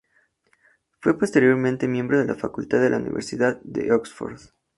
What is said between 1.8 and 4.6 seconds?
miembro de la facultad en la Universidad de Oxford.